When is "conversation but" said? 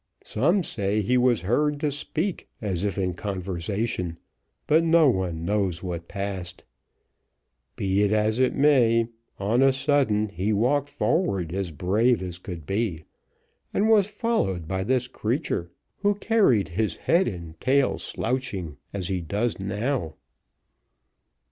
3.13-4.83